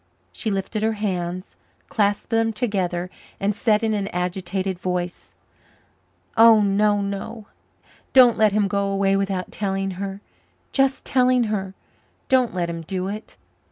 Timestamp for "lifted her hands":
0.49-1.55